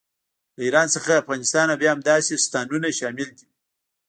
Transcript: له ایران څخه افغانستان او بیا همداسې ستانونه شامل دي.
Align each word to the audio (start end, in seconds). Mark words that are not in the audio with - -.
له 0.55 0.61
ایران 0.65 0.87
څخه 0.95 1.19
افغانستان 1.21 1.65
او 1.69 1.77
بیا 1.81 1.89
همداسې 1.93 2.41
ستانونه 2.45 2.87
شامل 2.99 3.29
دي. 3.37 3.45